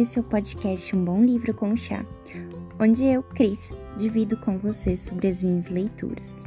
[0.00, 2.06] esse é o podcast Um Bom Livro com Chá,
[2.80, 6.42] onde eu, Cris, divido com você sobre as minhas leituras.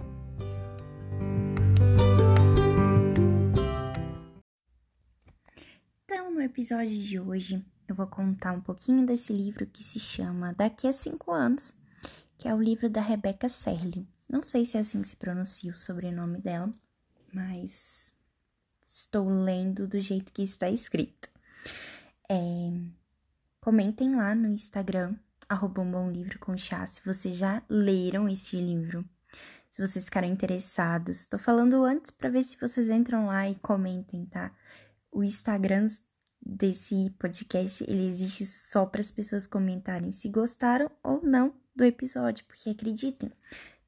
[6.04, 10.52] Então, no episódio de hoje, eu vou contar um pouquinho desse livro que se chama
[10.54, 11.76] Daqui a Cinco Anos,
[12.40, 14.08] que é o livro da Rebecca Serling.
[14.28, 16.72] Não sei se é assim que se pronuncia o sobrenome dela,
[17.32, 18.16] mas
[18.84, 21.30] estou lendo do jeito que está escrito.
[22.28, 23.03] É,
[23.64, 25.16] comentem lá no Instagram,
[25.48, 29.06] arroba um bom livro com chá, se vocês já leram este livro.
[29.72, 31.26] Se vocês ficarem interessados.
[31.26, 34.54] Tô falando antes para ver se vocês entram lá e comentem, tá?
[35.10, 35.88] O Instagram
[36.46, 42.44] desse podcast, ele existe só para as pessoas comentarem se gostaram ou não do episódio,
[42.44, 43.32] porque acreditem,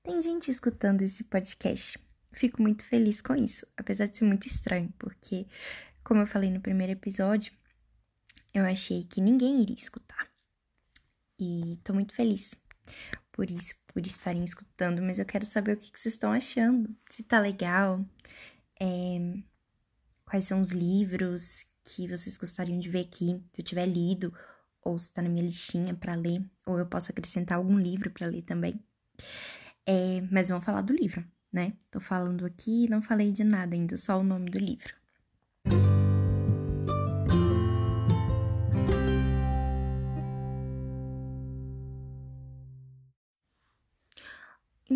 [0.02, 2.00] tem gente escutando esse podcast.
[2.32, 5.46] Fico muito feliz com isso, apesar de ser muito estranho, porque,
[6.02, 7.52] como eu falei no primeiro episódio,
[8.58, 10.30] eu achei que ninguém iria escutar.
[11.40, 12.56] E tô muito feliz
[13.32, 16.96] por isso, por estarem escutando, mas eu quero saber o que, vocês estão achando.
[17.10, 18.04] Se tá legal,
[18.80, 19.34] é,
[20.26, 24.34] quais são os livros que vocês gostariam de ver aqui, se eu tiver lido,
[24.82, 28.28] ou se tá na minha listinha para ler, ou eu posso acrescentar algum livro para
[28.28, 28.82] ler também.
[29.86, 31.74] É, mas vamos falar do livro, né?
[31.92, 34.96] Tô falando aqui não falei de nada ainda, só o nome do livro.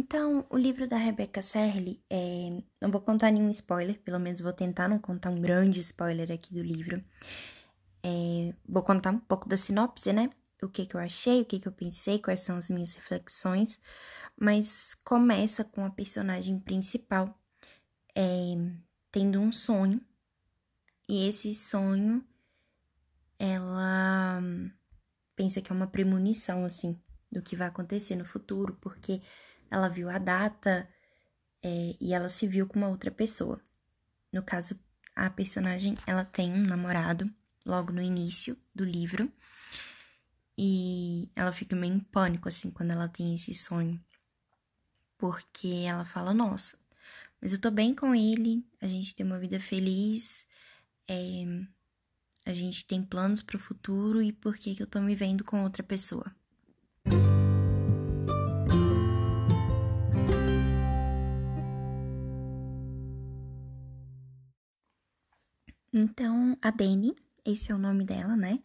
[0.10, 2.64] Então, o livro da Rebecca Serli, é...
[2.82, 6.52] não vou contar nenhum spoiler, pelo menos vou tentar não contar um grande spoiler aqui
[6.52, 7.06] do livro.
[8.02, 8.56] É...
[8.68, 10.32] Vou contar um pouco da sinopse, né?
[10.64, 13.80] O que, que eu achei, o que, que eu pensei, quais são as minhas reflexões.
[14.36, 17.40] Mas começa com a personagem principal
[18.16, 18.56] é...
[19.12, 20.02] tendo um sonho.
[21.08, 22.26] E esse sonho,
[23.38, 24.42] ela
[25.36, 27.00] pensa que é uma premonição, assim,
[27.32, 29.22] do que vai acontecer no futuro, porque
[29.70, 30.90] ela viu a data
[31.62, 33.62] é, e ela se viu com uma outra pessoa.
[34.32, 34.80] No caso,
[35.16, 37.30] a personagem ela tem um namorado
[37.66, 39.32] logo no início do livro
[40.58, 44.00] e ela fica meio em pânico assim quando ela tem esse sonho,
[45.18, 46.78] porque ela fala: Nossa,
[47.42, 50.46] mas eu tô bem com ele, a gente tem uma vida feliz,
[51.08, 51.46] é,
[52.46, 55.44] a gente tem planos para o futuro e por que, que eu tô me vendo
[55.44, 56.34] com outra pessoa?
[65.92, 68.60] Então, a Dani, esse é o nome dela, né?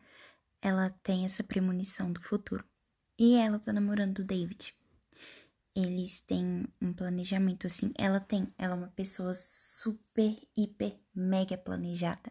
[0.61, 2.63] Ela tem essa premonição do futuro.
[3.19, 4.75] E ela tá namorando o David.
[5.75, 7.93] Eles têm um planejamento assim.
[7.97, 12.31] Ela tem, ela é uma pessoa super, hiper, mega planejada.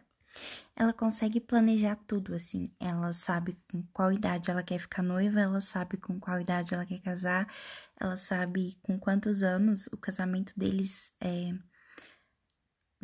[0.76, 2.66] Ela consegue planejar tudo assim.
[2.78, 6.86] Ela sabe com qual idade ela quer ficar noiva, ela sabe com qual idade ela
[6.86, 7.52] quer casar,
[8.00, 11.52] ela sabe com quantos anos o casamento deles é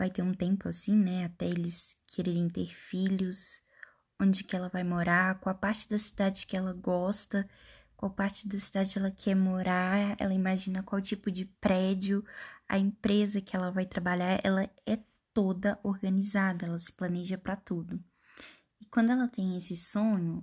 [0.01, 3.61] vai ter um tempo assim, né, até eles quererem ter filhos,
[4.19, 7.47] onde que ela vai morar, qual a parte da cidade que ela gosta,
[7.99, 12.25] qual parte da cidade ela quer morar, ela imagina qual tipo de prédio,
[12.67, 14.99] a empresa que ela vai trabalhar, ela é
[15.35, 18.03] toda organizada, ela se planeja para tudo.
[18.81, 20.43] E quando ela tem esse sonho,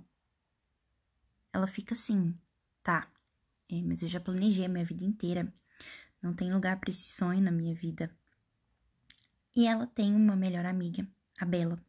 [1.52, 2.32] ela fica assim,
[2.80, 3.10] tá,
[3.68, 5.52] é, mas eu já planejei a minha vida inteira,
[6.22, 8.16] não tem lugar para esse sonho na minha vida.
[9.58, 11.04] E ela tem uma melhor amiga,
[11.36, 11.84] a Bela,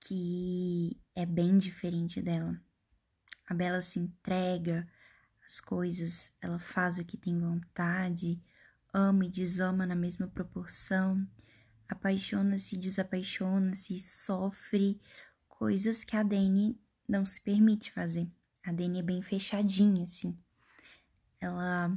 [0.00, 2.58] que é bem diferente dela.
[3.46, 4.88] A Bela se entrega
[5.44, 8.42] às coisas, ela faz o que tem vontade,
[8.90, 11.28] ama e desama na mesma proporção,
[11.86, 14.98] apaixona-se, desapaixona-se, sofre
[15.46, 18.30] coisas que a Dani não se permite fazer.
[18.64, 20.34] A Dani é bem fechadinha, assim.
[21.38, 21.94] Ela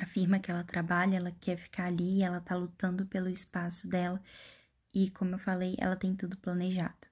[0.00, 4.20] afirma que ela trabalha, ela quer ficar ali, ela tá lutando pelo espaço dela
[4.92, 7.06] e, como eu falei, ela tem tudo planejado.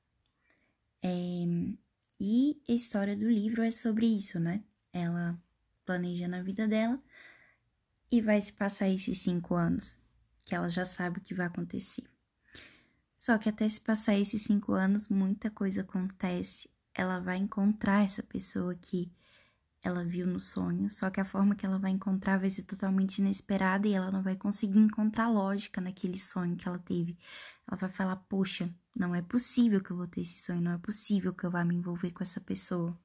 [1.02, 1.44] É,
[2.20, 4.62] e a história do livro é sobre isso, né?
[4.92, 5.36] Ela
[5.84, 7.02] planeja na vida dela
[8.10, 9.98] e vai se passar esses cinco anos,
[10.46, 12.04] que ela já sabe o que vai acontecer.
[13.16, 16.68] Só que até se passar esses cinco anos, muita coisa acontece.
[16.94, 19.10] Ela vai encontrar essa pessoa que
[19.82, 23.18] ela viu no sonho, só que a forma que ela vai encontrar vai ser totalmente
[23.18, 27.18] inesperada e ela não vai conseguir encontrar lógica naquele sonho que ela teve.
[27.68, 30.78] Ela vai falar: Poxa, não é possível que eu vou ter esse sonho, não é
[30.78, 32.96] possível que eu vá me envolver com essa pessoa.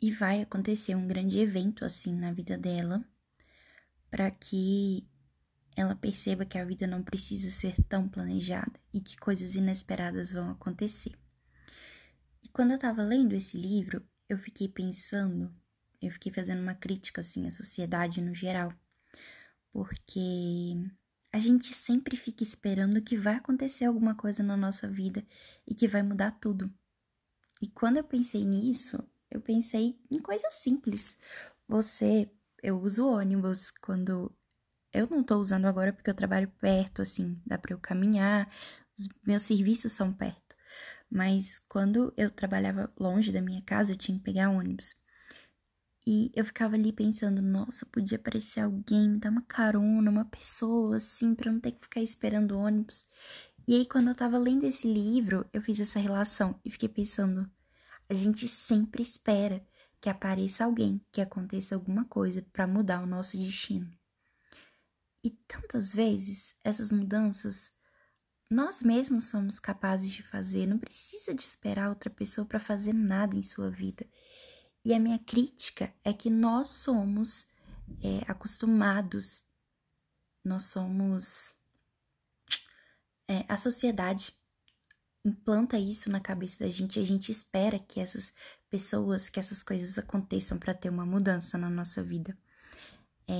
[0.00, 3.04] E vai acontecer um grande evento assim na vida dela,
[4.10, 5.08] para que
[5.76, 10.50] ela perceba que a vida não precisa ser tão planejada e que coisas inesperadas vão
[10.50, 11.12] acontecer.
[12.42, 15.54] E quando eu estava lendo esse livro, eu fiquei pensando,
[16.00, 18.72] eu fiquei fazendo uma crítica assim à sociedade no geral,
[19.70, 20.74] porque
[21.30, 25.26] a gente sempre fica esperando que vai acontecer alguma coisa na nossa vida
[25.66, 26.72] e que vai mudar tudo.
[27.60, 31.16] E quando eu pensei nisso, eu pensei em coisas simples.
[31.68, 32.30] Você,
[32.62, 34.34] eu uso ônibus quando
[34.96, 38.50] eu não tô usando agora porque eu trabalho perto, assim, dá para eu caminhar,
[38.98, 40.56] os meus serviços são perto.
[41.10, 44.96] Mas quando eu trabalhava longe da minha casa, eu tinha que pegar ônibus.
[46.06, 50.98] E eu ficava ali pensando, nossa, podia aparecer alguém, me dar uma carona, uma pessoa,
[50.98, 53.04] assim, pra não ter que ficar esperando ônibus.
[53.66, 57.50] E aí, quando eu tava lendo esse livro, eu fiz essa relação e fiquei pensando,
[58.08, 59.66] a gente sempre espera
[60.00, 63.90] que apareça alguém, que aconteça alguma coisa para mudar o nosso destino.
[65.26, 67.72] E tantas vezes essas mudanças
[68.48, 73.36] nós mesmos somos capazes de fazer, não precisa de esperar outra pessoa para fazer nada
[73.36, 74.06] em sua vida.
[74.84, 77.44] E a minha crítica é que nós somos
[78.04, 79.42] é, acostumados,
[80.44, 81.52] nós somos.
[83.28, 84.32] É, a sociedade
[85.24, 88.32] implanta isso na cabeça da gente a gente espera que essas
[88.70, 92.38] pessoas, que essas coisas aconteçam para ter uma mudança na nossa vida.
[93.26, 93.34] É,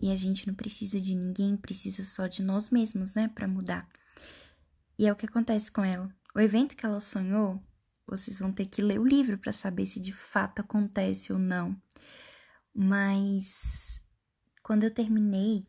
[0.00, 3.88] e a gente não precisa de ninguém, precisa só de nós mesmos, né, para mudar.
[4.98, 6.08] E é o que acontece com ela.
[6.34, 7.62] O evento que ela sonhou
[8.06, 11.76] vocês vão ter que ler o livro para saber se de fato acontece ou não.
[12.72, 14.02] Mas
[14.62, 15.66] quando eu terminei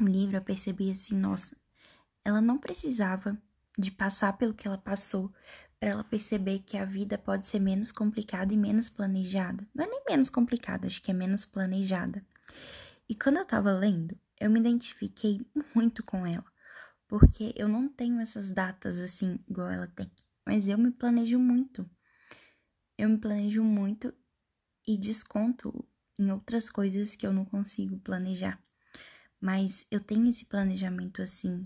[0.00, 1.56] o livro, eu percebi assim, nossa,
[2.24, 3.36] ela não precisava
[3.76, 5.32] de passar pelo que ela passou
[5.80, 9.66] para ela perceber que a vida pode ser menos complicada e menos planejada.
[9.74, 12.24] Não é nem menos complicada, acho que é menos planejada.
[13.08, 15.40] E quando eu tava lendo, eu me identifiquei
[15.74, 16.44] muito com ela,
[17.06, 20.10] porque eu não tenho essas datas assim igual ela tem
[20.44, 21.88] mas eu me planejo muito.
[22.98, 24.14] Eu me planejo muito
[24.86, 25.84] e desconto
[26.18, 28.62] em outras coisas que eu não consigo planejar.
[29.40, 31.62] Mas eu tenho esse planejamento assim.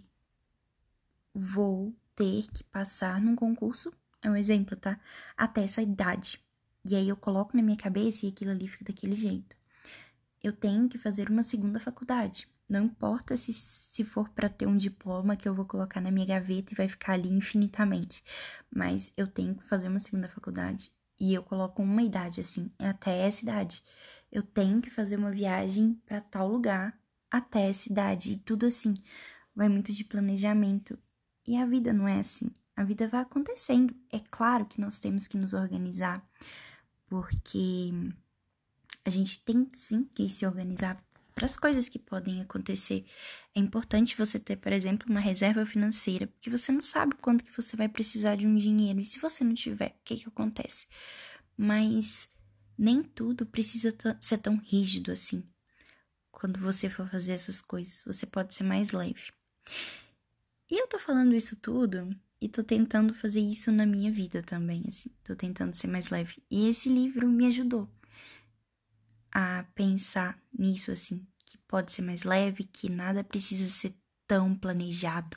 [1.34, 3.92] Vou ter que passar num concurso,
[4.22, 4.98] é um exemplo, tá?
[5.36, 6.42] Até essa idade.
[6.84, 9.56] E aí eu coloco na minha cabeça e aquilo ali fica daquele jeito.
[10.42, 12.48] Eu tenho que fazer uma segunda faculdade.
[12.68, 16.26] Não importa se, se for para ter um diploma que eu vou colocar na minha
[16.26, 18.22] gaveta e vai ficar ali infinitamente.
[18.70, 20.92] Mas eu tenho que fazer uma segunda faculdade.
[21.18, 23.82] E eu coloco uma idade assim, é até essa idade.
[24.30, 26.96] Eu tenho que fazer uma viagem para tal lugar
[27.30, 28.32] até essa idade.
[28.32, 28.94] E tudo assim.
[29.54, 30.98] Vai muito de planejamento.
[31.46, 32.52] E a vida não é assim.
[32.76, 33.92] A vida vai acontecendo.
[34.12, 36.24] É claro que nós temos que nos organizar,
[37.08, 37.90] porque
[39.04, 41.02] a gente tem sim que se organizar
[41.38, 43.06] para as coisas que podem acontecer.
[43.54, 47.56] É importante você ter, por exemplo, uma reserva financeira, porque você não sabe quando que
[47.56, 49.00] você vai precisar de um dinheiro.
[49.00, 50.88] E se você não tiver, o que que acontece?
[51.56, 52.28] Mas
[52.76, 55.44] nem tudo precisa ser tão rígido assim.
[56.32, 59.32] Quando você for fazer essas coisas, você pode ser mais leve.
[60.68, 64.82] E eu tô falando isso tudo e tô tentando fazer isso na minha vida também,
[64.88, 65.10] assim.
[65.22, 66.42] Tô tentando ser mais leve.
[66.50, 67.88] E esse livro me ajudou
[69.32, 73.94] a pensar nisso assim, que pode ser mais leve, que nada precisa ser
[74.26, 75.36] tão planejado.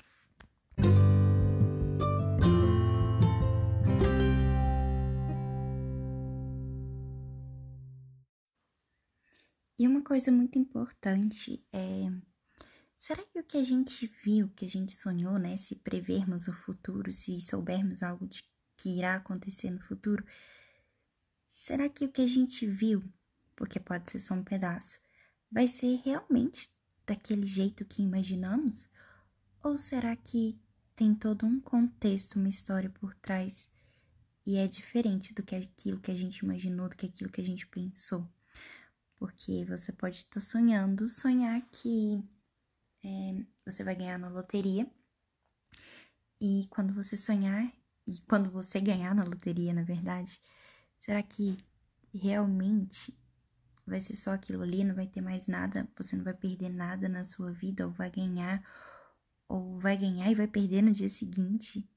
[9.82, 12.04] E uma coisa muito importante é.
[12.96, 15.58] Será que o que a gente viu, que a gente sonhou, né?
[15.58, 18.44] Se prevermos o futuro, se soubermos algo de,
[18.78, 20.24] que irá acontecer no futuro,
[21.48, 23.04] será que o que a gente viu
[23.56, 24.98] porque pode ser só um pedaço,
[25.52, 26.70] vai ser realmente
[27.06, 28.90] daquele jeito que imaginamos?
[29.64, 30.60] Ou será que
[30.96, 33.70] tem todo um contexto, uma história por trás
[34.46, 37.46] e é diferente do que aquilo que a gente imaginou, do que aquilo que a
[37.46, 38.28] gente pensou?
[39.18, 42.24] Porque você pode estar sonhando, sonhar que
[43.04, 44.90] é, você vai ganhar na loteria
[46.40, 47.72] e quando você sonhar
[48.08, 50.42] e quando você ganhar na loteria, na verdade,
[50.98, 51.58] será que
[52.14, 53.16] realmente
[53.92, 57.08] vai ser só aquilo ali, não vai ter mais nada, você não vai perder nada
[57.10, 58.64] na sua vida, ou vai ganhar,
[59.48, 61.88] ou vai ganhar e vai perder no dia seguinte?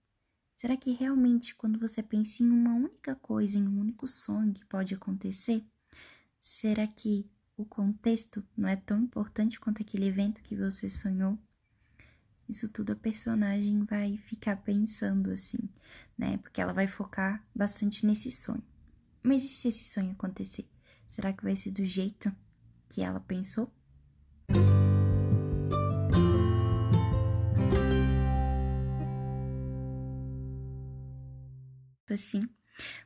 [0.57, 4.65] Será que realmente, quando você pensa em uma única coisa, em um único sonho que
[4.65, 5.65] pode acontecer,
[6.39, 11.39] será que o contexto não é tão importante quanto aquele evento que você sonhou?
[12.49, 15.69] Isso tudo a personagem vai ficar pensando assim,
[16.19, 16.39] né?
[16.39, 18.63] Porque ela vai focar bastante nesse sonho.
[19.23, 20.69] Mas e se esse sonho acontecer?
[21.07, 22.35] Será que vai ser do jeito
[22.89, 23.73] que ela pensou?
[32.11, 32.43] Assim,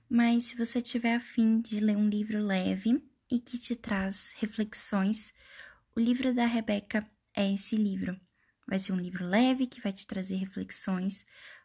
[0.08, 5.32] mas se você tiver afim de ler um livro leve e que te traz reflexões,
[5.94, 8.18] o livro da Rebeca é esse livro.
[8.66, 11.24] Vai ser um livro leve que vai te trazer reflexões.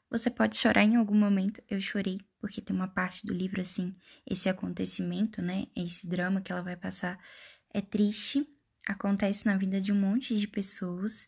[0.09, 1.61] Você pode chorar em algum momento.
[1.69, 3.95] Eu chorei porque tem uma parte do livro assim,
[4.27, 5.65] esse acontecimento, né?
[5.73, 7.17] Esse drama que ela vai passar
[7.73, 8.45] é triste,
[8.85, 11.25] acontece na vida de um monte de pessoas,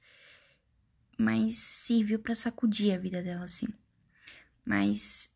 [1.17, 3.67] mas serviu para sacudir a vida dela assim.
[4.65, 5.31] Mas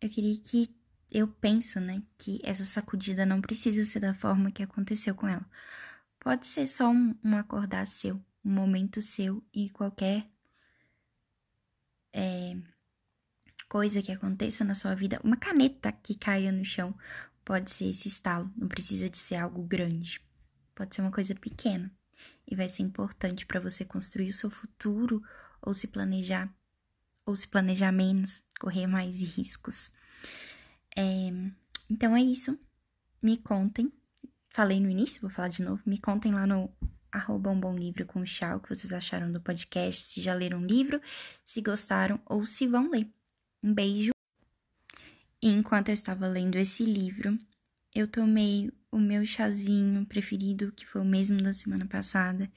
[0.00, 0.74] eu queria que
[1.12, 5.44] eu penso, né, que essa sacudida não precisa ser da forma que aconteceu com ela.
[6.18, 10.26] Pode ser só um, um acordar seu, um momento seu e qualquer
[12.10, 12.56] é,
[13.70, 16.92] coisa que aconteça na sua vida, uma caneta que caia no chão,
[17.44, 20.20] pode ser esse estalo, não precisa de ser algo grande.
[20.74, 21.88] Pode ser uma coisa pequena
[22.48, 25.22] e vai ser importante para você construir o seu futuro
[25.62, 26.52] ou se planejar
[27.24, 29.92] ou se planejar menos, correr mais riscos.
[30.96, 31.30] É,
[31.88, 32.58] então é isso.
[33.22, 33.92] Me contem.
[34.48, 35.80] Falei no início, vou falar de novo.
[35.86, 36.68] Me contem lá no
[37.12, 40.60] arroba um bom livro com chá, o que vocês acharam do podcast, se já leram
[40.60, 41.00] o livro,
[41.44, 43.08] se gostaram ou se vão ler.
[43.62, 44.12] Um beijo.
[45.42, 47.38] E enquanto eu estava lendo esse livro,
[47.94, 52.50] eu tomei o meu chazinho preferido, que foi o mesmo da semana passada,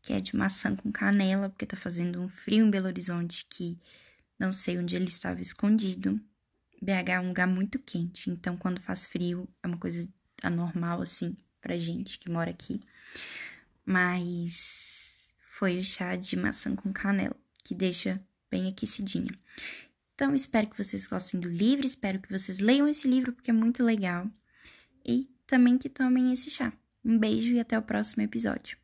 [0.00, 3.78] que é de maçã com canela, porque tá fazendo um frio em Belo Horizonte que
[4.38, 6.20] não sei onde ele estava escondido.
[6.80, 10.08] BH é um lugar muito quente, então quando faz frio é uma coisa
[10.42, 12.80] anormal assim pra gente que mora aqui
[13.86, 19.30] mas foi o chá de maçã com canela, que deixa bem aquecidinha.
[20.16, 23.54] Então, espero que vocês gostem do livro, espero que vocês leiam esse livro porque é
[23.54, 24.26] muito legal
[25.04, 26.72] e também que tomem esse chá.
[27.04, 28.78] Um beijo e até o próximo episódio.